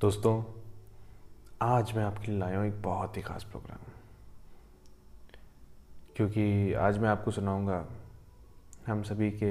दोस्तों, 0.00 0.42
आज 1.62 1.92
मैं 1.96 2.04
आपके 2.04 2.26
लिए 2.26 2.38
लाया 2.40 2.58
हूँ 2.58 2.66
एक 2.66 2.82
बहुत 2.82 3.16
ही 3.16 3.22
ख़ास 3.22 3.44
प्रोग्राम 3.44 3.78
क्योंकि 6.16 6.72
आज 6.72 6.98
मैं 6.98 7.08
आपको 7.08 7.30
सुनाऊँगा 7.30 7.88
हम 8.86 9.02
सभी 9.02 9.30
के 9.30 9.50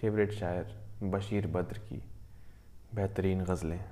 फेवरेट 0.00 0.32
शायर 0.32 0.74
बशीर 1.02 1.46
बद्र 1.46 1.78
की 1.78 2.02
बेहतरीन 2.94 3.44
गज़लें। 3.44 3.84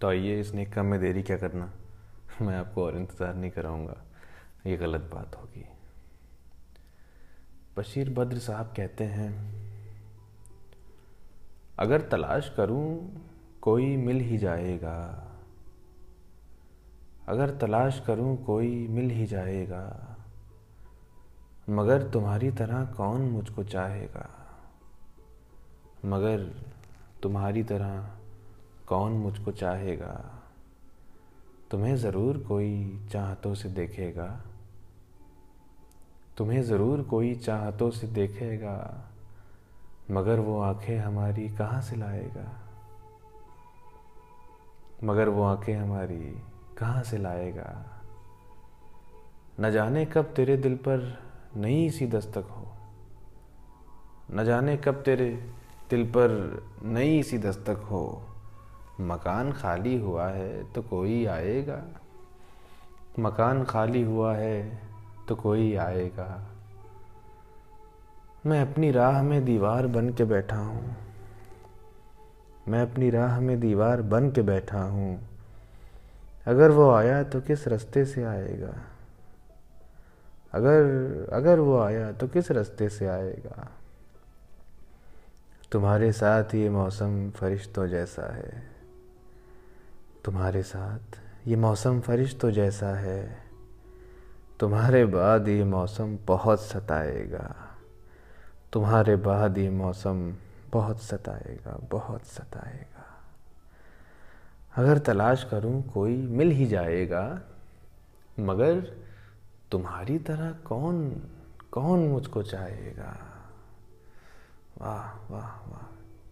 तो 0.00 0.08
आइए 0.08 0.40
इस 0.40 0.54
नेक 0.54 0.72
काम 0.74 0.86
में 0.86 1.00
देरी 1.00 1.22
क्या 1.22 1.36
करना? 1.36 1.72
मैं 2.42 2.56
आपको 2.56 2.84
और 2.84 2.96
इंतज़ार 2.96 3.34
नहीं 3.34 3.50
कराऊँगा। 3.50 3.96
ये 4.66 4.76
गलत 4.76 5.10
बात 5.14 5.36
होगी। 5.36 5.66
बशीर 7.76 8.10
बद्र 8.10 8.38
साहब 8.38 8.74
कहते 8.76 9.04
हैं, 9.04 9.30
अगर 11.78 12.00
तलाश 12.00 12.54
करूँ 12.56 13.20
कोई 13.64 13.96
मिल 13.96 14.20
ही 14.20 14.38
जाएगा। 14.38 15.28
अगर 17.28 17.50
तलाश 17.50 18.02
करूँ, 18.06 18.44
कोई 18.44 18.88
मिल 18.88 19.10
ही 19.10 19.26
जाएगा। 19.26 20.16
मगर 21.70 22.10
तुम्हारी 22.10 22.50
तरह 22.50 22.84
कौन 22.84 23.20
मुझको 23.20 23.64
चाहेगा? 23.64 24.30
मगर 26.04 26.54
तुम्हारी 27.22 27.62
तरह 27.62 28.10
कौन 28.88 29.12
मुझको 29.12 29.52
चाहेगा? 29.52 30.42
तुम्हें 31.70 31.96
ज़रूर 31.96 32.38
कोई 32.38 33.06
चाहतों 33.12 33.54
से 33.54 33.68
देखेगा। 33.68 34.40
तुम्हें 36.36 36.62
ज़रूर 36.62 37.02
कोई 37.02 37.34
चाहतों 37.34 37.90
से 37.90 38.06
देखेगा। 38.06 39.04
मगर 40.10 40.40
वो 40.40 40.60
आँखें 40.60 40.98
हमारी 40.98 41.48
कहाँ 41.48 41.82
से 41.82 41.96
लाएगा? 41.96 42.63
मगर 45.04 45.28
वो 45.28 45.42
आँखें 45.42 45.74
हमारी 45.74 46.42
कहाँ 46.78 47.02
से 47.02 47.18
लाएगा? 47.18 47.86
न 49.60 49.70
जाने 49.70 50.06
कब 50.06 50.24
तेरे 50.24 50.56
दिल 50.56 50.74
पर 50.76 51.18
नई 51.56 51.90
सी 51.90 52.06
दस्तक 52.06 52.46
हो। 52.50 52.76
न 54.30 54.44
जाने 54.44 54.76
कब 54.76 54.94
तेरे 54.94 55.50
दिल 55.90 56.04
पर 56.04 56.62
नई 56.82 57.22
सी 57.22 57.38
दस्तक 57.38 57.82
हो। 57.90 58.22
मकान 59.00 59.52
खाली 59.52 59.98
हुआ 59.98 60.28
है 60.28 60.72
तो 60.72 60.82
कोई 60.82 61.26
आएगा। 61.26 61.84
मकान 63.18 63.64
खाली 63.64 64.02
हुआ 64.02 64.34
है 64.34 64.78
तो 65.28 65.36
कोई 65.36 65.74
आएगा। 65.74 66.46
मैं 68.46 68.72
अपनी 68.72 68.90
राह 68.90 69.22
में 69.22 69.44
दीवार 69.44 69.86
बन 69.86 70.10
के 70.10 70.24
बैठा 70.24 70.56
हूँ। 70.56 70.96
मैं 72.68 72.82
अपनी 72.82 73.10
राह 73.10 73.40
में 73.40 73.60
दीवार 73.60 74.02
बन 74.02 74.30
के 74.30 74.42
बैठा 74.42 74.82
हूँ। 74.82 75.28
अगर 76.46 76.70
वो 76.70 76.90
आया 76.90 77.22
तो 77.22 77.40
किस 77.40 77.68
रास्ते 77.68 78.04
से 78.04 78.24
आएगा? 78.24 78.74
अगर 80.52 80.84
अगर 81.32 81.58
वो 81.58 81.78
आया 81.78 82.12
तो 82.12 82.28
किस 82.28 82.50
रास्ते 82.50 82.88
से 82.88 83.06
आएगा? 83.06 83.70
तुम्हारे 85.72 86.12
साथ 86.12 86.54
ये 86.54 86.70
मौसम 86.70 87.30
फरिश्तों 87.30 87.86
जैसा 87.86 88.34
है। 88.34 88.62
तुम्हारे 90.24 90.62
साथ 90.62 91.20
ये 91.48 91.56
मौसम 91.56 92.00
फरिश्तों 92.00 92.50
जैसा 92.50 92.86
है। 92.86 93.44
तुम्हारे 94.60 95.04
बाद 95.04 95.48
ये 95.48 95.64
मौसम 95.64 96.18
बहुत 96.26 96.60
सताएगा। 96.60 97.54
तुम्हारे 98.72 99.16
बाद 99.16 99.58
ये 99.58 99.70
मौसम 99.70 100.34
बहुत 100.74 101.02
सताएगा 101.02 101.76
बहुत 101.90 102.26
सताएगा। 102.26 103.24
अगर 104.76 104.98
तलाश 104.98 105.44
करूँ, 105.44 105.82
कोई 105.82 106.16
मिल 106.16 106.50
ही 106.50 106.66
जाएगा, 106.66 107.42
मगर 108.40 108.80
तुम्हारी 109.70 110.18
तरह 110.18 110.52
कौन 110.52 111.10
कौन 111.72 111.98
मुझको 111.98 112.42
चाहेगा? 112.42 113.12
वाह 114.78 115.32
वाह 115.32 115.70
वाह, 115.70 115.86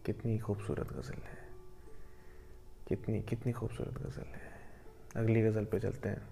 कितनी 0.06 0.38
खूबसूरत 0.38 0.92
गज़ल 0.92 1.22
है। 1.22 1.42
कितनी 2.88 3.22
कितनी 3.22 3.52
खूबसूरत 3.52 3.94
गज़ल 4.02 4.26
है। 4.26 4.52
अगली 5.16 5.42
गज़ल 5.42 5.64
पे 5.64 5.80
चलते 5.80 6.08
हैं। 6.08 6.28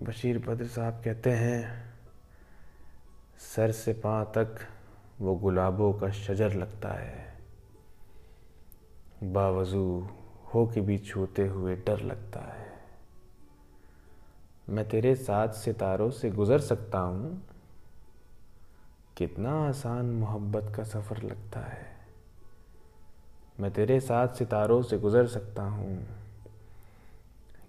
बशीर 0.00 0.38
बद्र 0.38 0.66
साहब 0.66 1.02
कहते 1.04 1.30
हैं, 1.30 1.92
सर 3.38 3.72
से 3.72 3.92
पाँव 3.92 4.24
तक 4.24 4.58
वो 5.22 5.34
गुलाबों 5.34 5.92
का 5.92 6.10
शजर 6.10 6.54
लगता 6.54 6.88
है। 6.88 7.38
बावजू 9.22 10.08
हो 10.54 10.66
के 10.66 10.80
भी 10.80 10.98
छूते 10.98 11.46
हुए 11.46 11.76
डर 11.76 12.00
लगता 12.00 12.40
है। 12.40 12.72
मैं 14.68 14.88
तेरे 14.88 15.14
साथ 15.14 15.48
सितारों 15.48 16.10
से 16.10 16.30
गुजर 16.30 16.58
सकता 16.58 16.98
हूँ। 16.98 17.42
कितना 19.16 19.68
आसान 19.68 20.06
मोहब्बत 20.06 20.76
का 20.76 20.82
सफ़र 20.82 21.22
लगता 21.22 21.60
है। 21.60 21.86
मैं 23.60 23.70
तेरे 23.70 24.00
साथ 24.00 24.28
सितारों 24.28 24.82
से 24.82 24.98
गुजर 24.98 25.26
सकता 25.26 25.62
हूँ। 25.62 26.06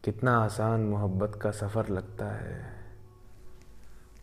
कितना 0.03 0.37
आसान 0.37 0.81
मोहब्बत 0.81 1.39
का 1.41 1.51
सफ़र 1.51 1.89
लगता 1.89 2.25
है। 2.25 2.65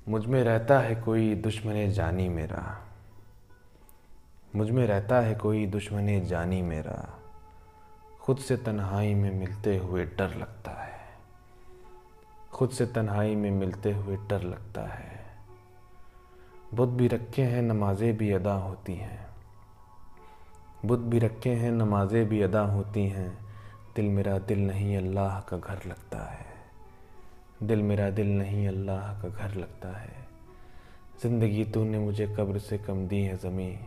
मुझमें 0.08 0.44
रहता 0.44 0.78
है 0.78 0.94
कोई 0.94 1.34
दुश्मन 1.34 1.90
जानी 1.90 2.28
मेरा। 2.28 2.86
मुझमें 4.56 4.86
रहता 4.86 5.20
है 5.20 5.34
कोई 5.34 5.66
दुश्मन 5.66 6.24
जानी 6.24 6.62
मेरा। 6.62 7.18
खुद 8.20 8.38
से 8.38 8.56
तन्हाई 8.56 9.14
में 9.14 9.34
मिलते 9.34 9.78
हुए 9.78 10.04
डर 10.04 10.34
लगता 10.34 10.70
है। 10.70 11.00
खुद 12.52 12.70
से 12.70 12.86
तन्हाई 12.86 13.36
में 13.36 13.50
मिलते 13.50 13.92
हुए 13.92 14.16
डर 14.16 14.42
लगता 14.42 14.82
है। 14.82 15.26
बुद्ध 16.74 16.92
भी 16.94 17.08
रखे 17.08 17.42
हैं, 17.42 17.62
नमाजें 17.62 18.16
भी 18.16 18.32
अदा 18.32 18.52
होती 18.52 18.94
हैं। 18.94 19.26
बुद्ध 20.84 21.04
भी 21.04 21.18
रखे 21.18 21.50
हैं, 21.50 21.70
नमाजें 21.70 22.28
भी 22.28 22.42
अदा 22.42 22.60
होती 22.60 23.06
हैं। 23.06 23.38
दिल 23.96 24.04
मेरा 24.04 24.38
दिल 24.38 24.66
नहीं, 24.66 24.96
अल्लाह 24.96 25.40
का 25.40 25.58
घर 25.58 25.80
लगता 25.86 26.32
है। 26.32 26.46
दिल 27.62 27.82
मेरा 27.82 28.10
दिल 28.10 28.38
नहीं, 28.38 28.68
अल्लाह 28.68 29.22
का 29.22 29.28
घर 29.28 29.54
लगता 29.54 29.88
है। 29.88 30.28
ज़िंदगी 31.22 31.64
तूने 31.64 31.98
मुझे 31.98 32.26
कब्र 32.26 32.58
से 32.58 32.78
कम 32.78 33.08
दी 33.08 33.20
है 33.20 33.36
ज़मी 33.36 33.78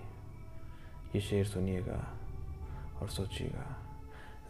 ये 1.16 1.22
शेर 1.22 1.46
सुनिएगा 1.46 2.04
और 3.02 3.10
सोचिएगा, 3.10 3.66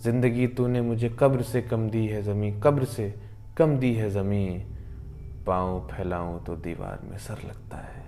ज़िंदगी 0.03 0.47
तूने 0.47 0.81
मुझे 0.81 1.09
कब्र 1.09 1.41
से 1.43 1.61
कम 1.61 1.89
दी 1.89 2.05
है 2.07 2.21
ज़मी 2.23 2.51
कब्र 2.63 2.85
से 2.85 3.13
कम 3.57 3.77
दी 3.77 3.93
है 3.95 4.09
ज़मी 4.09 4.45
पाँव 5.47 5.79
फैलाऊं 5.87 6.39
तो 6.39 6.55
दीवार 6.55 6.99
में 7.03 7.17
सर 7.17 7.43
लगता 7.45 7.77
है। 7.77 8.03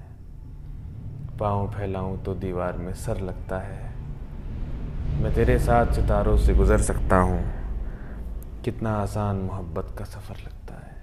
पाँव 1.39 1.67
फैलाऊं 1.71 2.17
तो 2.23 2.35
दीवार 2.35 2.77
में 2.77 2.93
सर 2.93 3.19
लगता 3.21 3.59
है। 3.59 3.93
मैं 5.21 5.33
तेरे 5.35 5.57
साथ 5.59 5.93
सितारों 5.93 6.37
से 6.37 6.53
गुज़र 6.53 6.81
सकता 6.81 7.17
हूँ। 7.17 7.41
कितना 8.63 8.91
आसान 8.97 9.35
मोहब्बत 9.37 9.95
का 9.97 10.05
सफ़र 10.05 10.37
लगता 10.37 10.75
है। 10.75 10.93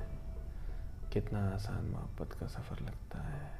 कितना 1.13 1.41
आसान 1.49 1.85
मोहब्बत 1.85 2.33
का 2.41 2.47
सफ़र 2.47 2.85
लगता 2.85 3.19
है। 3.23 3.51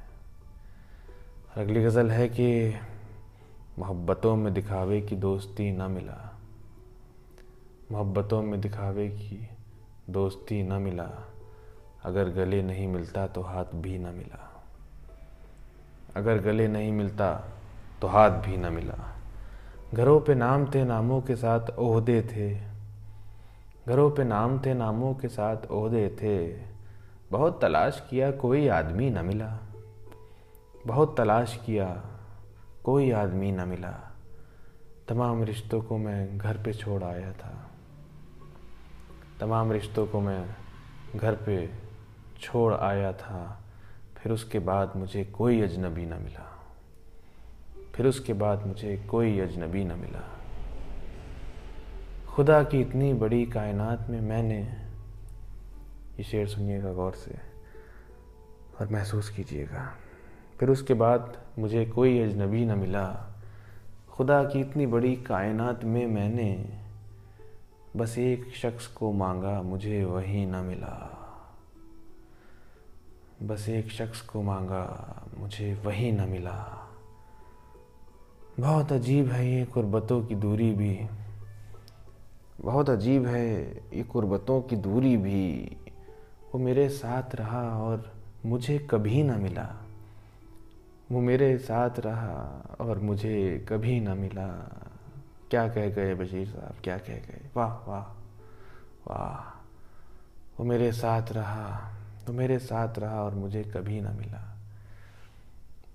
अगली 1.57 1.83
गज़ल 1.83 2.11
है 2.11 2.27
कि 2.29 2.49
मोहब्बतों 3.79 4.35
में 4.35 4.53
दिखावे 4.53 5.01
की 5.01 5.15
दोस्ती 5.15 5.71
ना 5.71 5.87
मिला। 5.87 6.39
मोहब्बतों 7.91 8.41
में 8.41 8.61
दिखावे 8.61 9.09
की 9.09 9.49
दोस्ती 10.09 10.63
न 10.63 10.73
मिला। 10.73 11.27
अगर 12.03 12.29
गले 12.29 12.63
नहीं 12.63 12.87
मिलता 12.87 13.27
तो 13.27 13.41
हाथ 13.41 13.65
भी 13.73 13.97
न 13.97 14.01
मिला। 14.01 14.63
अगर 16.15 16.37
गले 16.37 16.67
नहीं 16.67 16.91
मिलता 16.91 17.43
तो 18.01 18.07
हाथ 18.07 18.29
भी 18.29 18.57
न 18.57 18.73
मिला। 18.73 19.15
घरों 19.93 20.21
पे 20.21 20.35
नाम 20.35 20.65
थे 20.65 20.83
नामों 20.83 21.21
के 21.21 21.35
साथ 21.35 21.69
ओहदे 21.79 22.21
थे। 22.21 22.55
घरों 23.87 24.11
पे 24.11 24.23
नाम 24.23 24.59
थे 24.59 24.73
नामों 24.73 25.13
के 25.13 25.27
साथ 25.27 25.57
ओहदे 25.71 26.09
थे। 26.09 26.61
बहुत 27.31 27.61
तलाश 27.61 28.07
किया 28.09 28.31
कोई 28.31 28.67
आदमी 28.67 29.09
न 29.09 29.25
मिला। 29.25 29.59
बहुत 30.87 31.17
तलाश 31.17 31.63
किया 31.65 32.12
कोई 32.83 33.11
आदमी 33.11 33.51
न 33.51 33.67
मिला। 33.69 34.17
तमाम 35.07 35.43
रिश्तों 35.43 35.81
को 35.81 35.97
मैं 35.97 36.37
घर 36.37 36.63
पे 36.63 36.73
छोड़ 36.73 37.03
आया 37.03 37.33
था। 37.33 37.71
तमाम 39.39 39.71
रिश्तों 39.71 40.07
को 40.07 40.19
मैं 40.19 40.55
घर 41.15 41.35
पे 41.35 41.69
छोड़ 42.41 42.73
आया 42.73 43.13
था। 43.13 43.63
फिर 44.17 44.31
उसके 44.31 44.59
बाद 44.59 44.93
मुझे 44.95 45.25
कोई 45.25 45.61
अजनबी 45.61 46.05
न 46.05 46.13
मिला। 46.13 46.59
फिर 47.95 48.05
उसके 48.05 48.33
बाद 48.33 48.67
मुझे 48.67 48.97
कोई 48.97 49.39
अजनबी 49.39 49.83
न 49.83 49.91
मिला। 49.91 50.39
खुदा 52.35 52.63
की 52.63 52.81
इतनी 52.81 53.13
बड़ी 53.13 53.45
कायनात 53.45 54.09
में 54.09 54.21
मैंने 54.21 54.61
ये 56.17 56.23
शेर 56.23 56.47
सुनिएगा 56.47 56.93
गौर 56.93 57.13
से 57.13 57.37
और 58.81 58.87
महसूस 58.87 59.29
कीजिएगा। 59.29 59.97
फिर 60.59 60.69
उसके 60.69 60.93
बाद 60.93 61.41
मुझे 61.59 61.85
कोई 61.85 62.19
अजनबी 62.19 62.65
न 62.65 62.79
मिला। 62.79 63.35
खुदा 64.11 64.43
की 64.43 64.59
इतनी 64.59 64.85
बड़ी 64.85 65.15
कायनात 65.15 65.83
में 65.83 66.07
मैंने 66.07 66.79
बस 67.95 68.17
एक 68.17 68.55
शख्स 68.55 68.87
को 68.87 69.11
मांगा, 69.11 69.61
मुझे 69.61 70.05
वही 70.05 70.45
ना 70.45 70.61
मिला। 70.61 71.19
बस 73.43 73.69
एक 73.69 73.91
शख्स 73.91 74.21
को 74.21 74.41
मांगा, 74.41 75.23
मुझे 75.37 75.81
वही 75.85 76.11
न 76.11 76.21
मिला। 76.21 76.89
बहुत 78.59 78.91
अजीब 78.91 79.27
है 79.27 79.53
ये 79.53 79.65
कुर्बतों 79.65 80.25
की 80.25 80.35
दूरी 80.35 80.71
भी। 80.71 80.99
बहुत 82.61 82.89
अजीब 82.89 83.25
है 83.25 83.77
ये 83.77 84.03
कुर्बतों 84.03 84.61
की 84.61 84.75
दूरी 84.75 85.17
भी। 85.17 85.77
वो 86.53 86.59
मेरे 86.59 86.89
साथ 86.89 87.35
रहा 87.35 87.79
और 87.83 88.13
मुझे 88.45 88.79
कभी 88.79 89.23
ना 89.23 89.37
मिला। 89.37 89.82
वो 91.11 91.21
मेरे 91.21 91.57
साथ 91.57 91.99
रहा 91.99 92.63
और 92.79 92.99
मुझे 92.99 93.65
कभी 93.69 93.99
ना 93.99 94.15
मिला। 94.15 94.47
क्या 95.49 95.67
कह 95.67 95.89
गए 95.89 96.15
बशीर 96.15 96.47
साहब? 96.47 96.75
क्या 96.83 96.97
कह 96.97 97.13
गए? 97.13 97.49
वाह 97.55 97.89
वाह 97.89 98.03
वाह। 99.07 99.59
वो 100.59 100.63
मेरे 100.63 100.91
साथ 100.91 101.31
रहा 101.31 101.93
तो 102.27 102.33
मेरे 102.33 102.59
साथ 102.59 102.99
रहा 102.99 103.23
और 103.23 103.35
मुझे 103.35 103.63
कभी 103.63 104.01
ना 104.01 104.09
मिला। 104.09 104.57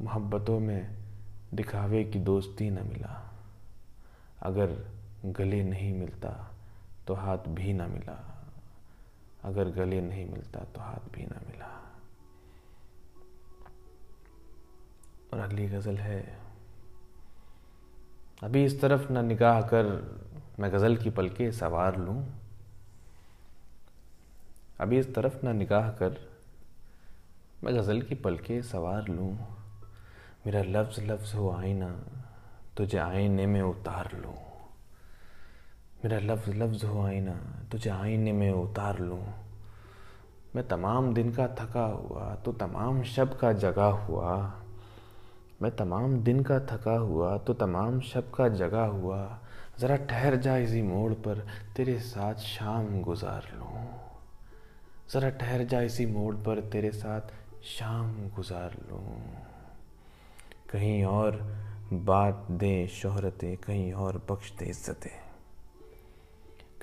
मोहब्बतों 0.01 0.61
में 0.61 0.97
दिखावे 1.55 2.05
की 2.05 2.19
दोस्ती 2.19 2.71
न 2.71 2.75
मिला। 2.75 3.31
अगर 4.43 4.87
गले 5.25 5.63
नहीं 5.63 5.93
मिलता 5.93 6.51
तो 7.07 7.15
हाथ 7.15 7.39
भी 7.39 7.73
ना 7.73 7.87
मिला। 7.87 8.47
अगर 9.45 9.69
गले 9.69 10.01
नहीं 10.01 10.31
मिलता 10.31 10.61
तो 10.61 10.81
हाथ 10.81 11.13
भी 11.13 11.23
ना 11.23 11.41
मिला। 11.47 11.78
और 15.33 15.41
अगली 15.41 15.67
गज़ल 15.67 15.97
है। 15.97 16.39
अभी 18.43 18.65
इस 18.65 18.81
तरफ़ 18.81 19.13
न 19.13 19.25
निगाह 19.25 19.61
कर 19.63 19.87
मैं 20.61 20.73
गज़ल 20.73 20.97
की 20.97 21.11
पलके 21.11 21.51
सवार 21.53 21.97
लूँ। 21.97 22.25
अभी 24.81 24.99
इस 24.99 25.15
तरफ़ 25.15 25.45
ना 25.45 25.53
निगाह 25.53 25.91
कर 25.91 26.17
मैं 27.65 27.75
गज़ल 27.77 28.03
की 28.03 28.15
पलके 28.15 28.63
सवार 28.63 29.09
लूँ। 29.09 29.33
मेरा 30.47 30.63
लफ्ज़ 30.63 31.01
लफ्ज़ 31.01 31.37
हो 31.37 31.51
आईना, 31.51 31.89
तुझे 32.77 32.99
आईने 32.99 33.47
में 33.47 33.61
उतार 33.63 34.13
लूँ। 34.17 34.35
मेरा 36.05 36.19
लफ्ज़ 36.19 36.51
लफ्ज़ 36.51 36.87
हो 36.87 37.03
आईना, 37.03 37.33
तुझे 37.73 37.91
आईने 37.91 38.33
में 38.33 38.51
उतार 38.53 38.99
लूँ। 38.99 39.23
मैं 40.57 40.67
तमाम 40.69 41.13
दिन 41.15 41.33
का 41.35 41.49
थका 41.49 41.85
हुआ 41.85 42.35
तो 42.35 42.53
तमाम 42.53 43.03
शब 43.03 43.37
का 43.39 43.53
जगा 43.53 43.87
हुआ। 43.87 44.63
मैं 45.63 45.77
तमाम 45.77 46.17
दिन 46.17 46.43
का 46.43 46.59
थका 46.61 46.97
हुआ 46.97 47.39
तो 47.39 47.55
तमाम 47.55 48.01
शब 48.01 48.31
का 48.31 48.49
जगा 48.49 48.85
हुआ, 48.85 49.39
ज़रा 49.81 49.97
ठहर 49.97 50.37
जा 50.37 50.57
इसी 50.57 50.83
मोड़ 50.83 51.13
पर, 51.13 51.47
तेरे 51.77 51.99
साथ 51.99 52.35
शाम 52.35 53.03
गुजार 53.03 53.43
लूँ। 53.59 53.87
ज़रा 55.11 55.31
ठहर 55.31 55.65
जा 55.65 55.81
इसी 55.81 56.07
मोड़ 56.07 56.35
पर, 56.35 56.61
तेरे 56.61 56.91
साथ 56.91 57.21
शाम 57.65 58.31
गुजार 58.37 58.77
लूँ। 58.91 59.19
कहीं 60.73 61.05
और 61.05 61.57
बात 61.93 62.47
दे 62.51 62.87
शोहरतें, 62.87 63.57
कहीं 63.57 63.93
और 63.93 64.23
बख्श 64.31 64.53
दे 64.53 64.65
इज्जतें। 64.65 65.11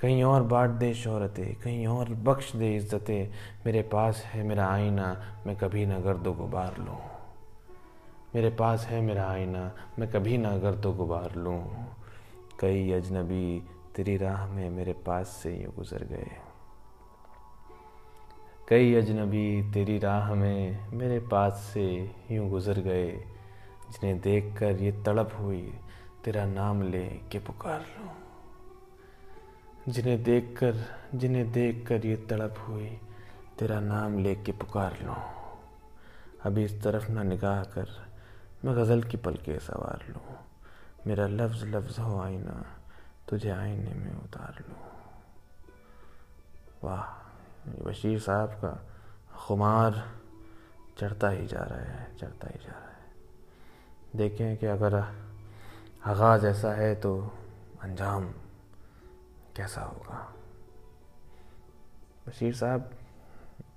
कहीं 0.00 0.24
और 0.24 0.42
बांट 0.42 0.70
दे 0.70 0.94
शोहरतें, 0.94 1.54
कहीं 1.54 1.86
और 1.86 2.08
बख्श 2.08 2.56
दे 2.56 2.76
इज्जतें। 2.76 3.28
मेरे 3.66 3.82
पास 3.82 4.22
है 4.26 4.42
मेरा 4.42 4.66
आईना, 4.66 5.22
मैं 5.46 5.56
कभी 5.56 5.86
ना 5.86 5.98
गर्दो 5.98 6.32
गुबार 6.32 6.76
लूँ। 6.78 7.15
मेरे 8.36 8.50
पास 8.50 8.84
है 8.86 9.00
मेरा 9.00 9.26
आईना, 9.26 9.60
मैं 9.98 10.10
कभी 10.10 10.38
ना 10.38 10.56
गर्दो 10.56 10.92
गुबार 10.92 11.34
लूँ। 11.34 11.60
कई 12.60 12.92
अजनबी 12.92 13.62
तेरी 13.96 14.16
राह 14.16 14.46
में 14.46 14.70
मेरे 14.70 14.92
पास 14.92 15.28
से 15.28 15.52
यूँ 15.56 15.72
गुज़र 15.74 16.04
गए। 16.04 16.30
कई 18.68 18.94
अजनबी 18.94 19.72
तेरी 19.72 19.98
राह 19.98 20.34
में 20.34 20.90
मेरे 20.92 21.18
पास 21.20 21.70
से 21.74 22.12
यूँ 22.30 22.48
गुज़र 22.50 22.80
गए, 22.80 23.10
जिन्हें 23.90 24.20
देखकर 24.20 24.82
ये 24.82 24.92
तड़प 24.92 25.36
हुई, 25.40 25.72
तेरा 26.24 26.46
नाम 26.46 26.82
ले 26.82 27.04
के 27.32 27.38
पुकार 27.38 27.80
लूँ। 27.80 28.10
जिन्हें 29.88 30.22
देखकर 30.22 30.84
जिन्हें 31.14 31.52
देखकर 31.52 32.06
ये 32.06 32.16
तड़प 32.16 32.54
हुई, 32.68 32.98
तेरा 33.58 33.80
नाम 33.80 34.18
ले 34.18 34.34
के 34.34 34.52
पुकार 34.52 34.98
लूँ। 35.02 35.22
अभी 36.44 36.64
इस 36.64 36.82
तरफ़ 36.82 37.10
ना 37.10 37.22
निगाह 37.22 37.62
कर 37.62 38.05
मैं 38.66 38.76
गज़ल 38.76 39.02
की 39.02 39.16
पलके 39.16 39.58
सवार 39.58 40.04
लूँ। 40.10 40.36
मेरा 41.06 41.26
लफ्ज़ 41.26 41.64
लफ्ज़ 41.64 42.00
हो 42.00 42.20
आईना, 42.20 42.66
तुझे 43.28 43.50
आईने 43.50 43.94
में 43.94 44.12
उतार 44.12 44.64
लूँ। 44.68 44.78
वाह 46.84 47.82
बशीर 47.84 48.18
साहब 48.20 48.48
का 48.48 48.88
खुमार 49.36 50.10
चढ़ता 50.98 51.28
ही 51.28 51.46
जा 51.46 51.62
रहा 51.62 51.78
है, 51.78 52.16
चढ़ता 52.16 52.48
ही 52.48 52.58
जा 52.58 52.72
रहा 52.72 52.90
है। 52.90 53.04
देखें 54.16 54.56
कि 54.56 54.66
अगर 54.66 54.94
आगाज़ 56.04 56.46
ऐसा 56.46 56.72
है 56.72 56.94
तो 56.94 57.32
अंजाम 57.82 58.28
कैसा 59.56 59.80
होगा। 59.80 60.32
बशीर 62.28 62.54
साहब 62.54 62.90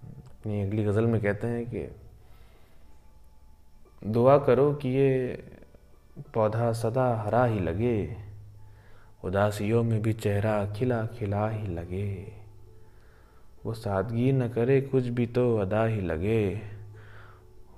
अपनी 0.05 0.61
अगली 0.61 0.83
गज़ल 0.83 1.05
में 1.05 1.21
कहते 1.21 1.47
हैं 1.47 1.65
कि 1.65 2.08
दुआ 4.07 4.37
करो 4.37 4.73
कि 4.73 4.89
ये 4.89 5.43
पौधा 6.33 6.71
सदा 6.71 7.15
हरा 7.15 7.45
ही 7.45 7.59
लगे, 7.59 8.17
उदासियों 9.23 9.83
में 9.83 10.01
भी 10.01 10.13
चेहरा 10.13 10.73
खिला 10.73 11.05
खिला 11.05 11.49
ही 11.49 11.67
लगे। 11.67 12.33
वो 13.65 13.73
सादगी 13.73 14.31
न 14.31 14.49
करे, 14.49 14.81
कुछ 14.81 15.03
भी 15.03 15.27
तो 15.27 15.57
अदा 15.57 15.85
ही 15.85 16.01
लगे। 16.01 16.61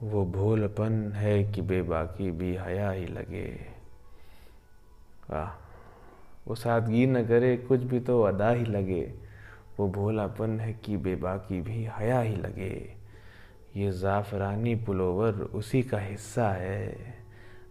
वो 0.04 0.26
भोलपन 0.26 1.12
है 1.12 1.44
कि 1.44 1.62
बेबाकी 1.62 2.32
भी 2.32 2.56
हया 2.56 2.92
ही 2.92 3.06
लगे। 3.06 3.66
वाह, 5.30 5.50
वो 6.48 6.56
सादगी 6.56 7.06
न 7.06 7.28
करे, 7.28 7.58
कुछ 7.58 7.80
भी 7.80 8.00
तो 8.00 8.22
अदा 8.22 8.50
ही 8.50 8.66
लगे। 8.66 9.14
वो 9.80 9.88
भोलापन 9.88 10.60
है 10.60 10.74
कि 10.74 10.98
बेबाकी 10.98 11.62
भी 11.62 11.90
हया 11.92 12.20
ही 12.20 12.36
लगे। 12.36 13.01
ये 13.78 13.92
ज़ाफ़रानी 13.92 14.76
पुलोवर 14.76 15.34
उसी 15.34 15.82
का 15.84 15.98
हिस्सा 15.98 16.50
है। 16.52 16.96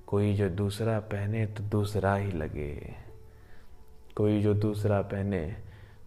कोई 0.07 0.35
जो 0.35 0.49
दूसरा 0.49 0.99
पहने 1.01 1.47
तो 1.47 1.65
दूसरा 1.65 2.15
ही 2.15 2.33
लगे। 2.33 2.95
कोई 4.17 4.41
जो 4.43 4.55
दूसरा 4.55 5.01
पहने 5.03 5.57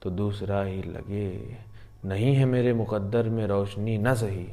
तो 0.02 0.10
दूसरा 0.10 0.62
ही 0.64 0.82
लगे। 0.84 1.58
नहीं 2.06 2.36
है 2.36 2.46
मेरे 2.46 2.74
मुकद्दर 2.74 3.30
में 3.30 3.48
रोशनी 3.48 3.98
न 3.98 4.14
सही। 4.16 4.48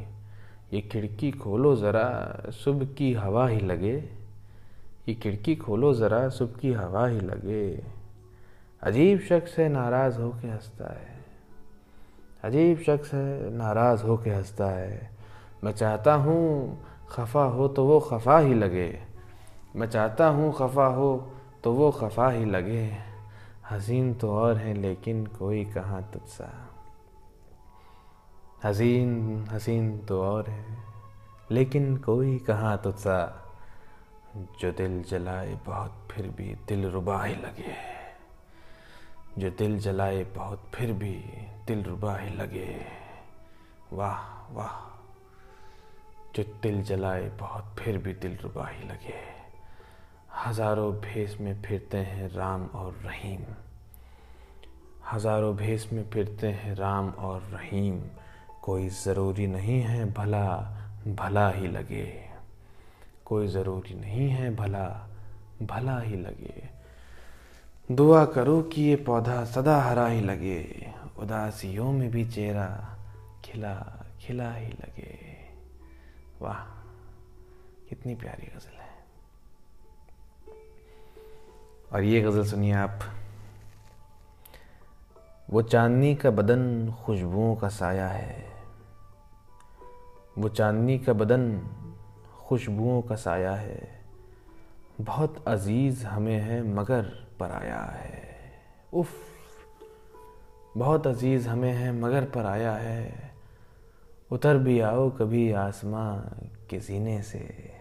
ये 0.72 0.80
खिड़की 0.80 1.30
खोलो 1.30 1.76
ज़रा, 1.76 2.42
सुबह 2.50 2.86
की 2.86 3.12
हवा 3.12 3.48
ही 3.48 3.60
लगे। 3.60 3.96
ये 5.08 5.14
खिड़की 5.14 5.56
खोलो 5.56 5.92
ज़रा, 5.94 6.28
सुबह 6.28 6.58
की 6.58 6.72
हवा 6.72 7.06
ही 7.06 7.20
लगे। 7.20 7.82
अजीब 8.82 9.20
शख्स 9.20 9.58
है, 9.58 9.68
नाराज़ 9.68 10.20
हो 10.20 10.30
के 10.30 10.48
हंसता 10.48 10.92
है। 10.92 11.18
अजीब 12.44 12.78
शख्स 12.78 13.14
है, 13.14 13.50
नाराज़ 13.50 14.02
हो 14.02 14.16
के 14.16 14.30
हंसता 14.30 14.66
है। 14.66 15.19
मैं 15.64 15.72
चाहता 15.72 16.14
हूँ 16.14 16.78
खफा 17.10 17.42
हो 17.42 17.68
तो 17.68 17.84
वो 17.84 18.00
खफा 18.00 18.38
ही 18.38 18.54
लगे। 18.54 19.02
मैं 19.76 19.86
चाहता 19.86 20.26
हूँ 20.28 20.52
खफा 20.52 20.86
हो 20.86 21.32
तो 21.64 21.72
वो 21.72 21.90
खफा 21.90 22.30
ही 22.30 22.44
लगे। 22.44 22.96
हसीन 23.70 24.14
तो 24.14 24.30
और 24.30 24.56
हैं 24.56 24.74
लेकिन 24.74 25.26
कोई 25.26 25.64
कहाँ 25.64 26.02
तुझसा। 26.12 26.50
हसीन 28.64 29.46
हसीन 29.50 29.98
तो 29.98 30.22
और 30.22 30.50
है 30.50 30.78
लेकिन 31.50 31.96
कोई 31.96 32.38
कहाँ 32.38 32.80
तुझसा। 32.84 33.46
जो 34.60 34.72
दिल 34.72 35.02
जलाए 35.02 35.58
बहुत 35.66 36.08
फिर 36.10 36.28
भी 36.28 36.54
दिल 36.68 36.86
रुबा 36.90 37.24
ही 37.24 37.34
लगे। 37.34 37.74
जो 39.38 39.50
दिल 39.50 39.78
जलाए 39.78 40.24
बहुत 40.24 40.70
फिर 40.74 40.92
भी 40.92 41.14
दिल 41.66 41.82
रुबा 41.82 42.16
ही 42.16 42.30
लगे। 42.30 42.86
वाह 43.92 44.52
वाह। 44.52 44.89
जो 46.36 46.42
तिल 46.62 46.82
जलाए, 46.82 47.28
बहुत 47.40 47.74
फिर 47.78 47.98
भी 47.98 48.12
दिल 48.14 48.36
रुबा 48.42 48.68
ही 48.68 48.88
लगे। 48.88 49.18
हज़ारों 50.46 50.92
भेस 50.92 51.36
में 51.40 51.62
फिरते 51.62 51.98
हैं 51.98 52.28
राम 52.28 52.66
और 52.66 52.92
रहीम। 53.04 53.42
हज़ारों 55.12 55.56
भेस 55.56 55.88
में 55.92 56.10
फिरते 56.10 56.46
हैं 56.46 56.74
राम 56.74 57.08
और 57.08 57.40
रहीम। 57.42 58.00
कोई 58.62 58.88
ज़रूरी 58.88 59.46
नहीं 59.46 59.80
है 59.80 60.12
भला 60.12 60.46
भला 61.08 61.48
ही 61.50 61.68
लगे। 61.68 62.06
कोई 63.24 63.48
ज़रूरी 63.48 63.94
नहीं 63.94 64.28
है 64.28 64.54
भला 64.56 64.86
भला 65.62 65.98
ही 66.00 66.16
लगे। 66.16 66.68
दुआ 67.90 68.24
करो 68.24 68.60
कि 68.62 68.82
ये 68.82 68.96
पौधा 68.96 69.44
सदा 69.44 69.80
हरा 69.82 70.06
ही 70.06 70.20
लगे। 70.20 70.92
उदासियों 71.18 71.92
में 71.92 72.10
भी 72.10 72.24
चेहरा 72.30 72.98
खिला 73.44 73.74
खिला 74.20 74.52
ही 74.52 74.68
लगे। 74.68 75.29
वाह, 76.40 76.80
कितनी 77.88 78.14
प्यारी 78.14 78.46
गज़ल 78.46 78.80
है। 78.80 78.90
और 81.92 82.02
ये 82.02 82.20
गज़ल 82.20 82.44
सुनिए 82.44 82.72
आप। 82.72 83.00
वो 85.50 85.62
चांदनी 85.62 86.14
का 86.14 86.30
बदन 86.30 86.92
खुशबुओं 86.92 87.56
का 87.56 87.68
साया 87.68 88.08
है। 88.08 88.52
वो 90.38 90.48
चांदनी 90.48 90.98
का 90.98 91.12
बदन 91.12 91.60
खुशबुओं 92.38 93.02
का 93.02 93.16
साया 93.16 93.54
है। 93.54 94.04
बहुत 95.00 95.48
अज़ीज़ 95.48 96.06
हमें 96.06 96.40
है, 96.40 96.62
मगर 96.62 97.02
पराया 97.40 97.82
है। 97.82 98.38
उफ, 98.94 99.12
बहुत 100.76 101.06
अज़ीज़ 101.06 101.48
हमें 101.48 101.72
है, 101.72 101.92
मगर 101.92 102.24
पराया 102.24 102.72
है। 102.72 103.29
उतर 104.32 104.58
भी 104.58 104.80
आओ 104.80 105.10
कभी 105.10 105.52
आसमां 105.52 106.20
के 106.70 106.80
सीने 106.80 107.22
से। 107.22 107.72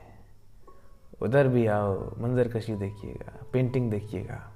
उधर 1.22 1.48
भी 1.48 1.68
आओ, 1.68 2.16
मंजर 2.20 2.48
कशी 2.48 2.76
देखिएगा 2.76 3.46
पेंटिंग 3.54 3.92
देखिएगा। 3.92 4.52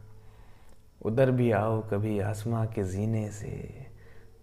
उधर 1.05 1.31
भी 1.31 1.51
आओ 1.51 1.81
कभी 1.81 2.19
आसमां 2.19 2.67
के 2.67 2.83
जीने 2.83 3.31
से। 3.31 3.85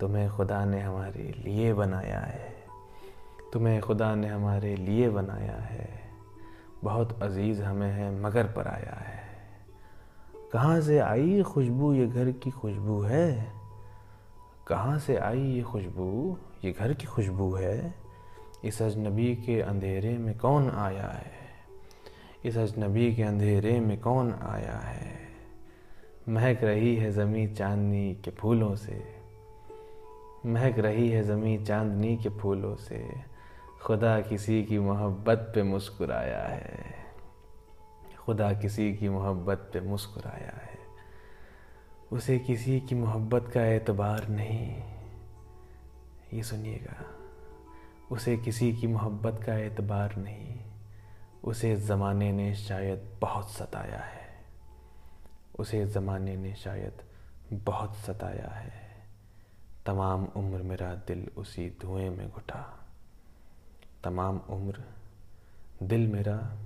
तुम्हें 0.01 0.31
खुदा 0.31 0.65
ने 0.65 0.81
हमारे 0.81 1.35
लिए 1.39 1.75
बनाया 1.75 2.21
है। 2.21 2.55
तुम्हें 3.53 3.81
खुदा 3.81 4.15
ने 4.15 4.29
हमारे 4.29 4.77
लिए 4.77 5.09
बनाया 5.09 5.57
है। 5.57 6.01
बहुत 6.85 7.23
अज़ीज़ 7.23 7.63
हमें 7.63 7.93
है, 7.93 8.21
मगर 8.21 8.45
पर 8.45 8.69
आया 8.69 9.05
है। 9.07 9.21
कहाँ 10.53 10.81
से 10.81 10.99
आई 10.99 11.43
खुशबू, 11.43 11.95
ये 11.95 12.07
घर 12.07 12.31
की 12.31 12.51
खुशबू 12.51 13.01
है? 13.01 13.53
कहाँ 14.69 14.99
से 14.99 15.17
आई 15.17 15.41
ये 15.41 15.63
खुशबू? 15.63 16.39
ये 16.65 16.73
घर 16.73 16.95
की 16.95 17.05
खुशबू 17.05 17.55
है। 17.55 17.95
इस 18.65 18.83
अजनबी 18.83 19.37
के 19.37 19.61
अंधेरे 19.61 20.19
में 20.19 20.39
कौन 20.39 20.71
आया 20.71 21.07
है? 21.07 21.33
इस 22.45 22.57
अजनबी 22.57 23.15
के 23.15 23.23
अंधेरे 23.23 23.81
में 23.81 24.01
कौन 24.01 24.33
आया 24.33 24.77
है? 24.77 25.19
महक 26.29 26.63
रही 26.63 26.97
है 26.97 27.11
ज़मी 27.11 27.49
चांदनी 27.49 28.15
के 28.15 28.31
फूलों 28.31 28.75
से। 28.75 29.17
महक 30.47 30.79
रही 30.79 31.11
है 31.11 31.23
ज़मी 31.23 31.65
चांदनी 31.65 32.17
के 32.17 32.29
फूलों 32.29 32.77
से। 32.77 33.11
खुदा 33.83 34.21
किसी 34.21 34.65
की 34.65 34.79
मोहब्बत 34.79 35.53
पे 35.55 35.63
मुस्कुराया 35.63 36.43
है। 36.43 36.95
खुदा 38.19 38.53
किसी 38.53 38.97
की 38.97 39.09
मोहब्बत 39.09 39.71
पे 39.73 39.81
मुस्कुराया 39.81 40.61
है। 40.63 40.79
उसे 42.13 42.39
किसी 42.39 42.81
की 42.81 42.95
मोहब्बत 42.95 43.51
का 43.55 43.67
एतबार 43.67 44.29
नहीं। 44.29 44.90
ये 46.35 46.43
सुनिएगा। 46.43 47.07
उसे 48.13 48.37
किसी 48.37 48.77
की 48.77 48.87
मोहब्बत 48.87 49.45
का 49.45 49.55
एतबार 49.55 50.17
नहीं, 50.17 50.61
उसे 51.45 51.77
ज़माने 51.77 52.33
ने 52.33 52.55
शायद 52.55 53.19
बहुत 53.21 53.51
सताया 53.51 54.01
है। 54.01 54.45
उसे 55.59 55.87
ज़माने 55.87 56.37
ने 56.37 56.55
शायद 56.55 56.93
बहुत 57.53 57.97
सताया 57.97 58.49
है। 58.49 58.73
तमाम 59.87 60.25
उम्र 60.25 60.63
मेरा 60.63 60.95
दिल 60.95 61.31
उसी 61.37 61.79
धुएँ 61.83 62.11
में 62.11 62.31
घुटा। 62.31 62.89
तमाम 64.05 64.39
उम्र 64.39 64.85
दिल 65.83 66.09
मेरा 66.09 66.57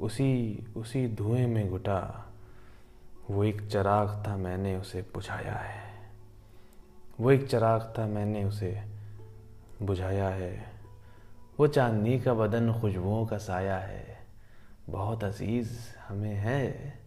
उसी 0.00 0.66
उसी 0.76 1.08
धुएँ 1.08 1.46
में 1.46 1.70
घुटा। 1.70 2.26
वो 3.30 3.44
एक 3.44 3.68
चराग 3.70 4.24
था 4.26 4.36
मैंने 4.36 4.76
उसे 4.76 5.02
बुझाया 5.02 5.54
है। 5.54 6.10
वो 7.20 7.30
एक 7.30 7.48
चराग 7.48 7.94
था 7.98 8.06
मैंने 8.06 8.44
उसे 8.44 8.93
बुझाया 9.86 10.28
है। 10.28 10.72
वो 11.58 11.66
चांदनी 11.66 12.18
का 12.20 12.34
बदन 12.34 12.72
खुशबुओं 12.72 13.26
का 13.26 13.38
साया 13.38 13.78
है। 13.78 14.18
बहुत 14.88 15.24
अज़ीज़ 15.24 15.78
हमें 16.08 16.34
है, 16.34 16.98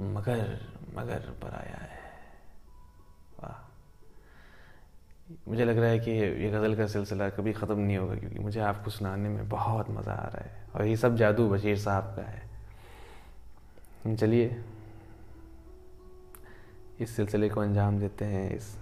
मगर 0.00 0.58
मगर 0.94 1.30
पर 1.42 1.50
आया 1.50 1.78
है। 1.82 1.98
वाह। 3.40 3.66
मुझे 5.48 5.64
लग 5.64 5.78
रहा 5.78 5.88
है 5.90 5.98
कि 5.98 6.10
ये 6.10 6.50
गज़ल 6.50 6.76
का 6.76 6.86
सिलसिला 6.86 7.28
कभी 7.28 7.52
ख़त्म 7.52 7.78
नहीं 7.78 7.96
होगा, 7.96 8.14
क्योंकि 8.14 8.38
मुझे 8.38 8.60
आपको 8.60 8.90
सुनाने 8.90 9.28
में 9.28 9.48
बहुत 9.48 9.90
मज़ा 9.90 10.12
आ 10.12 10.26
रहा 10.26 10.44
है, 10.44 10.52
और 10.74 10.84
ये 10.86 10.96
सब 10.96 11.16
जादू 11.16 11.48
बशीर 11.48 11.78
साहब 11.78 12.14
का 12.16 12.22
है। 12.22 14.16
चलिए। 14.16 14.64
इस 17.00 17.16
सिलसिले 17.16 17.48
को 17.48 17.60
अंजाम 17.60 17.98
देते 17.98 18.24
हैं, 18.24 18.50
इस 18.56 18.76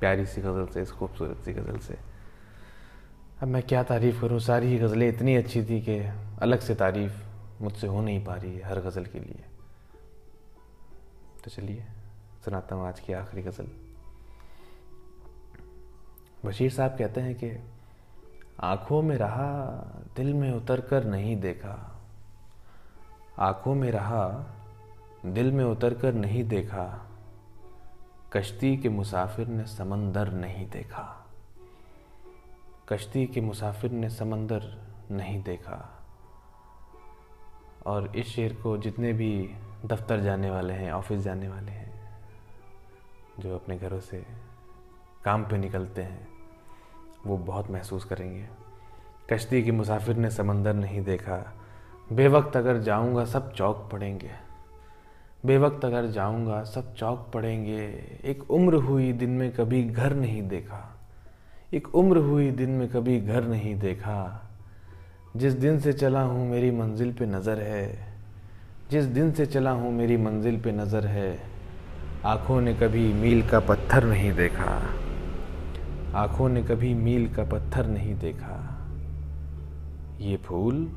प्यारी 0.00 0.26
सी 0.26 0.40
गज़ल 0.40 0.66
से, 0.66 0.82
इस 0.82 0.90
खूबसूरत 0.92 1.44
सी 1.44 1.52
गज़ल 1.52 1.78
से। 1.78 2.05
अब 3.42 3.48
मैं 3.48 3.62
क्या 3.62 3.82
तारीफ़ 3.82 4.20
करूँ? 4.20 4.40
सारी 4.40 4.66
ही 4.66 4.78
गज़लें 4.78 5.08
इतनी 5.08 5.36
अच्छी 5.36 5.62
थी 5.62 5.80
कि 5.80 5.98
अलग 6.42 6.60
से 6.60 6.74
तारीफ़ 6.74 7.12
मुझसे 7.62 7.86
हो 7.86 8.00
नहीं 8.00 8.24
पा 8.24 8.34
रही 8.34 8.56
है 8.56 8.62
हर 8.62 8.80
गज़ल 8.80 9.04
के 9.04 9.20
लिए। 9.20 9.44
तो 11.44 11.50
चलिए, 11.50 11.84
सुनाता 12.44 12.74
हूँ 12.74 12.88
आज 12.88 13.00
की 13.00 13.12
आखिरी 13.12 13.42
गज़ल। 13.42 13.66
बशीर 16.44 16.70
साहब 16.70 16.98
कहते 16.98 17.20
हैं 17.20 17.34
कि, 17.34 17.58
आँखों 18.60 19.02
में 19.02 19.16
रहा, 19.16 19.66
दिल 20.16 20.34
में 20.34 20.52
उतर 20.52 20.80
कर 20.80 21.04
नहीं 21.04 21.40
देखा। 21.40 22.02
आँखों 23.38 23.74
में 23.74 23.90
रहा, 23.90 24.46
दिल 25.26 25.52
में 25.52 25.64
उतर 25.64 25.94
कर 25.94 26.14
नहीं 26.14 26.44
देखा। 26.44 27.10
कश्ती 28.32 28.76
के 28.76 28.88
मुसाफिर 28.88 29.48
ने 29.48 29.66
समंदर 29.66 30.32
नहीं 30.32 30.70
देखा। 30.70 31.25
कश्ती 32.88 33.26
के 33.26 33.40
मुसाफिर 33.40 33.90
ने 33.90 34.10
समंदर 34.10 34.82
नहीं 35.10 35.42
देखा। 35.42 36.04
और 37.86 38.16
इस 38.16 38.26
शेर 38.26 38.54
को 38.62 38.78
जितने 38.78 39.12
भी 39.12 39.50
दफ्तर 39.84 40.20
जाने 40.20 40.50
वाले 40.50 40.74
हैं, 40.74 40.92
ऑफ़िस 40.92 41.20
जाने 41.20 41.48
वाले 41.48 41.72
हैं, 41.72 42.18
जो 43.38 43.54
अपने 43.54 43.78
घरों 43.78 44.00
से 44.00 44.26
काम 45.24 45.44
पे 45.44 45.58
निकलते 45.58 46.02
हैं, 46.02 46.28
वो 47.26 47.36
बहुत 47.36 47.70
महसूस 47.70 48.04
करेंगे। 48.04 48.48
कश्ती 49.32 49.62
के 49.62 49.72
मुसाफिर 49.72 50.16
ने 50.16 50.30
समंदर 50.30 50.74
नहीं 50.74 51.04
देखा। 51.04 51.54
बेवक्त 52.12 52.56
अगर 52.56 52.78
जाऊँगा, 52.78 53.24
सब 53.24 53.52
चौक 53.52 53.88
पड़ेंगे। 53.92 54.30
बेवक्त 55.46 55.84
अगर 55.84 56.06
जाऊँगा, 56.06 56.64
सब 56.64 56.94
चौक 56.94 57.30
पड़ेंगे। 57.34 57.86
एक 58.24 58.50
उम्र 58.50 58.74
हुई, 58.74 59.12
दिन 59.12 59.30
में 59.30 59.52
कभी 59.52 59.84
घर 59.84 60.14
नहीं 60.14 60.48
देखा। 60.48 60.95
एक 61.72 61.94
उम्र 61.94 62.18
हुई 62.18 62.50
दिन 62.50 62.70
में 62.70 62.88
कभी 62.88 63.20
घर 63.20 63.44
नहीं 63.44 63.74
देखा। 63.78 64.42
जिस 65.36 65.54
दिन 65.54 65.80
से 65.80 65.92
चला 65.92 66.20
हूँ 66.22 66.48
मेरी 66.50 66.70
मंजिल 66.70 67.12
पे 67.12 67.26
नज़र 67.26 67.58
है, 67.58 68.16
जिस 68.90 69.04
दिन 69.04 69.32
से 69.32 69.46
चला 69.46 69.70
हूँ 69.70 69.92
मेरी 69.92 70.16
मंजिल 70.16 70.60
पे 70.60 70.72
नज़र 70.72 71.06
है, 71.06 71.38
आँखों 72.24 72.60
ने 72.60 72.74
कभी 72.74 73.12
मील 73.12 73.48
का 73.48 73.60
पत्थर 73.60 74.04
नहीं 74.04 74.32
देखा। 74.32 74.82
आँखों 76.14 76.48
ने 76.48 76.62
कभी 76.62 76.94
मील 76.94 77.34
का 77.34 77.44
पत्थर 77.44 77.86
नहीं 77.86 78.14
देखा। 78.14 78.58
ये 80.20 80.36
फूल 80.36 80.88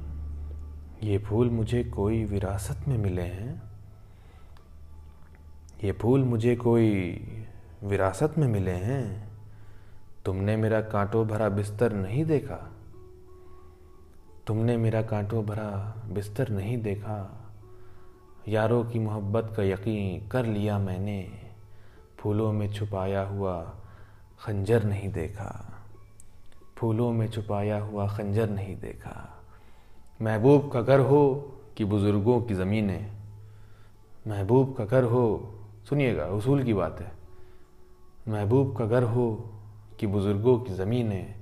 ये 1.04 1.18
फूल 1.18 1.50
मुझे 1.50 1.84
कोई 1.84 2.24
विरासत 2.26 2.88
में 2.88 2.98
मिले 2.98 3.22
हैं? 3.22 3.62
ये 5.84 5.92
फूल 5.92 6.24
मुझे 6.24 6.56
कोई 6.56 6.90
विरासत 7.84 8.34
में 8.38 8.48
मिले 8.48 8.72
हैं? 8.72 9.29
तुमने 10.30 10.58
मेरा 10.58 10.82
कांटों 10.82 11.28
भरा 11.28 11.50
बिस्तर 11.50 11.94
नहीं 11.94 12.26
देखा? 12.26 12.72
तुमने 14.48 14.78
मेरा 14.78 15.02
कांटों 15.02 15.46
भरा 15.46 16.02
बिस्तर 16.12 16.50
नहीं 16.50 16.82
देखा? 16.82 17.46
यारों 18.48 18.84
की 18.84 19.00
मोहब्बत 19.00 19.54
का 19.58 19.64
यकीन 19.64 20.28
कर 20.28 20.46
लिया 20.46 20.80
मैंने, 20.80 21.32
फूलों 22.20 22.54
में 22.54 22.74
छुपाया 22.74 23.22
हुआ 23.22 23.76
खंजर 24.40 24.84
नहीं 24.84 25.12
देखा। 25.12 25.82
फूलों 26.78 27.12
में 27.12 27.30
छुपाया 27.30 27.82
हुआ 27.82 28.08
खंजर 28.08 28.50
नहीं 28.50 28.80
देखा। 28.80 29.44
महबूब 30.22 30.72
का 30.72 30.82
घर 30.82 31.00
हो 31.00 31.52
कि 31.78 31.86
बुज़ुर्गों 31.86 32.42
की 32.42 32.54
ज़मीनें? 32.54 33.12
महबूब 34.28 34.76
का 34.76 34.86
घर 34.86 35.04
हो, 35.04 35.54
सुनिएगा, 35.90 36.26
उसूल 36.26 36.64
की 36.64 36.74
बात 36.74 37.00
है। 37.00 37.12
महबूब 38.28 38.78
का 38.78 38.86
घर 38.86 39.04
हो 39.04 39.54
कि 40.00 40.08
बुज़ुर्गों 40.08 40.60
की 40.60 40.74
ज़मीनें 40.74 41.36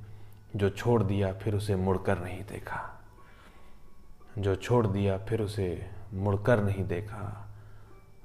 जो 0.56 0.70
छोड़ 0.70 1.04
दिया, 1.04 1.34
फिर 1.34 1.56
उसे 1.56 1.76
मुड़कर 1.76 2.20
नहीं 2.20 2.44
देखा। 2.44 3.02
जो 4.38 4.56
छोड़ 4.56 4.88
दिया, 4.88 5.18
फिर 5.18 5.42
उसे 5.42 5.90
मुड़कर 6.14 6.64
नहीं 6.64 6.88
देखा। 6.88 7.48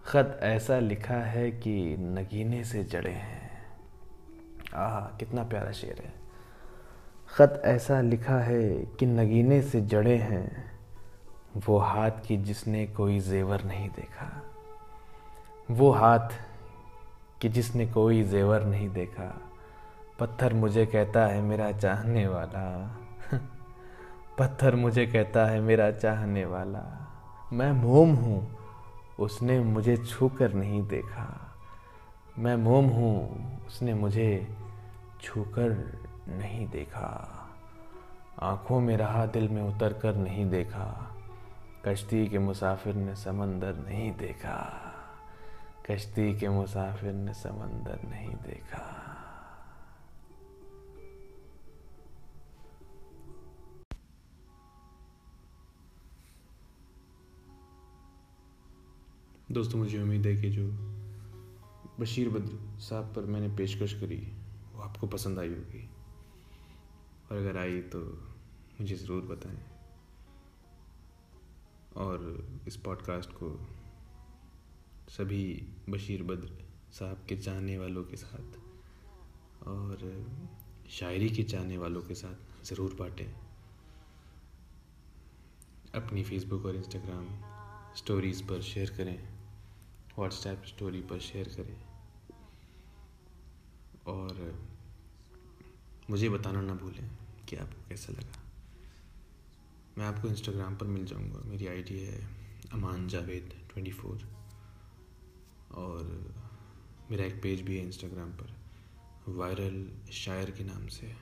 ख़त 0.05 0.41
ऐसा 0.43 0.79
लिखा 0.79 1.15
है 1.15 1.51
कि 1.51 1.97
नगीने 1.99 2.65
से 2.65 2.85
जड़े 2.85 3.11
हैं। 3.11 3.67
आह, 4.75 5.17
कितना 5.17 5.45
प्यारा 5.45 5.73
शेर 5.73 6.03
है। 6.05 6.15
ख़त 7.29 7.63
ऐसा 7.65 8.01
लिखा 8.01 8.39
है 8.39 8.71
कि 8.71 9.07
नगीने 9.07 9.63
से 9.63 9.81
जड़े 9.81 10.17
हैं, 10.17 10.73
वो 11.67 11.79
हाथ 11.79 12.11
की 12.11 12.37
जिसने 12.37 12.87
कोई 12.87 13.21
जेवर 13.21 13.65
नहीं 13.65 13.89
देखा। 13.89 14.43
वो 15.71 15.91
हाथ 15.91 16.29
कि 17.41 17.49
जिसने 17.49 17.87
कोई 17.87 18.23
जेवर 18.23 18.65
नहीं 18.65 18.89
देखा। 18.89 19.52
पत्थर 20.19 20.55
मुझे 20.55 20.87
कहता 20.87 21.27
है 21.27 21.41
मेरा 21.41 21.73
चाहने 21.73 22.27
वाला। 22.27 22.97
पत्थर 24.39 24.75
मुझे 24.75 25.07
कहता 25.07 25.47
है 25.47 25.61
मेरा 25.61 25.91
चाहने 25.91 26.45
वाला। 26.45 27.09
मैं 27.53 27.73
मोम 27.73 28.15
हूँ, 28.15 28.59
उसने 29.21 29.61
मुझे 29.61 29.97
छू 29.97 30.29
कर 30.29 30.53
नहीं 30.53 30.87
देखा। 30.87 31.55
मैं 32.39 32.57
मोम 32.57 32.87
हूँ, 32.87 33.43
उसने 33.67 33.95
मुझे 33.95 34.57
छू 35.23 35.43
कर 35.43 36.01
नहीं 36.29 36.69
देखा। 36.69 37.39
आँखों 38.43 38.81
में 38.81 38.97
रहा, 38.97 39.27
दिल 39.27 39.49
में 39.49 39.63
उतर 39.63 39.93
कर 39.93 40.15
नहीं 40.15 40.51
देखा। 40.51 41.17
कश्ती 41.85 42.27
के 42.27 42.39
मुसाफिर 42.39 42.95
ने 42.95 43.15
समंदर 43.15 43.75
नहीं 43.75 44.13
देखा। 44.13 44.83
कश्ती 45.91 46.39
के 46.39 46.49
मुसाफिर 46.49 47.13
ने 47.13 47.35
समंदर 47.35 48.09
नहीं 48.09 48.31
देखा। 48.31 49.12
दोस्तों, 59.53 59.79
मुझे 59.79 60.03
उम्मीद 60.03 60.27
है 60.27 60.37
कि 60.37 60.51
जो 60.51 60.67
बशीर 62.01 62.29
बद्र 62.29 62.81
साहब 62.81 63.05
पर 63.05 63.25
मैंने 63.25 63.57
पेशकश 63.57 63.93
करी, 64.01 64.33
वो 64.75 64.83
आपको 64.83 65.07
पसंद 65.07 65.39
आई 65.39 65.49
होगी। 65.49 65.91
और 67.31 67.37
अगर 67.39 67.57
आई 67.57 67.81
तो 67.81 68.01
मुझे 68.81 68.95
ज़रूर 68.95 69.23
बताएँ। 69.23 69.59
और 71.97 72.47
इस 72.67 72.77
पॉडकास्ट 72.77 73.31
को 73.31 73.69
सभी 75.09 75.67
बशीर 75.89 76.23
बद्र 76.23 76.65
साहब 76.93 77.27
के 77.29 77.37
चाहने 77.37 77.79
वालों 77.79 78.05
के 78.05 78.17
साथ 78.17 78.59
और 79.69 80.27
शायरी 80.91 81.31
के 81.31 81.43
चाहने 81.43 81.79
वालों 81.79 82.03
के 82.03 82.15
साथ 82.15 82.65
ज़रूर 82.65 82.95
बांटें। 82.95 83.33
अपनी 85.95 86.25
फेसबुक 86.25 86.67
और 86.67 86.77
इंस्टाग्राम 86.77 87.29
स्टोरीज़ 87.95 88.43
पर 88.45 88.63
शेयर 88.63 88.91
करें। 88.91 89.42
व्हाट्सएप 90.19 90.63
स्टोरी 90.67 91.01
पर 91.01 91.21
शेयर 91.21 91.49
करें। 91.49 91.85
और 94.07 94.63
मुझे 96.11 96.29
बताना 96.29 96.61
ना 96.61 96.75
भूलें 96.75 97.11
कि 97.49 97.57
आपको 97.57 97.89
कैसा 97.89 98.13
लगा। 98.13 98.43
मैं 99.99 100.07
आपको 100.07 100.29
इंस्टाग्राम 100.29 100.77
पर 100.77 100.87
मिल 100.87 101.05
जाऊँगा। 101.05 101.41
मेरी 101.45 101.67
आईडी 101.67 101.99
है 101.99 102.29
अमान 102.73 103.09
जावेद 103.09 103.69
ट्वेंटी 103.73 103.93
फोर 103.93 104.29
और 105.75 106.35
मेरा 107.11 107.25
एक 107.25 107.43
पेज 107.43 107.63
भी 107.63 107.77
है 107.77 107.87
इंस्टाग्राम 107.87 108.31
पर। 108.31 108.55
वायरल 109.29 109.93
शायर 110.13 110.51
के 110.51 110.65
नाम 110.65 110.87
से। 110.87 111.17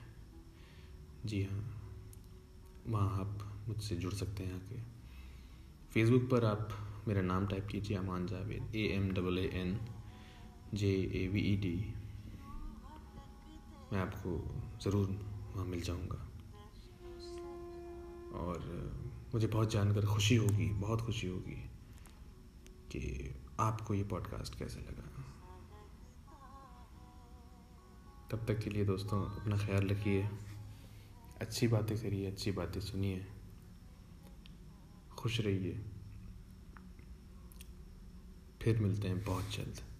जी 1.25 1.43
हाँ 1.43 1.77
वहाँ 2.87 3.19
आप 3.19 3.63
मुझसे 3.67 3.95
जुड़ 3.95 4.13
सकते 4.13 4.43
हैं 4.43 4.53
आके। 4.53 4.81
फेसबुक 5.91 6.29
पर 6.31 6.45
आप 6.45 6.90
मेरा 7.07 7.21
नाम 7.21 7.47
टाइप 7.47 7.67
कीजिए, 7.67 7.97
Aman 7.97 8.27
Javed. 8.27 8.75
A 8.75 8.85
M 8.87 9.11
double 9.11 9.39
A 9.39 9.47
N 9.53 9.79
J 10.73 10.91
A 11.15 11.27
V 11.27 11.39
E 11.39 11.55
D 11.55 11.93
मैं 13.93 13.99
आपको 13.99 14.31
ज़रूर 14.81 15.07
वहाँ 15.55 15.65
मिल 15.65 15.81
जाऊँगा। 15.81 16.27
और 18.37 18.59
मुझे 19.33 19.47
बहुत 19.47 19.71
जानकर 19.71 20.05
खुशी 20.05 20.35
होगी, 20.35 20.67
बहुत 20.69 21.01
खुशी 21.01 21.27
होगी 21.27 21.69
कि 22.91 23.35
आपको 23.59 23.93
ये 23.93 24.03
पॉडकास्ट 24.03 24.59
कैसे 24.59 24.79
लगा। 24.79 25.07
तब 28.31 28.45
तक 28.45 28.59
के 28.59 28.69
लिए 28.69 28.85
दोस्तों, 28.85 29.41
अपना 29.41 29.57
ख्याल 29.57 29.87
रखिए। 29.87 30.29
अच्छी 31.41 31.67
बातें 31.67 31.97
करिए, 31.97 32.27
अच्छी 32.27 32.51
बातें 32.51 32.81
सुनिए। 32.81 33.25
खुश 35.17 35.41
रहिए। 35.41 35.90
फिर 38.63 38.79
मिलते 38.79 39.07
हैं 39.07 39.23
बहुत 39.23 39.43
जल्द। 39.55 39.90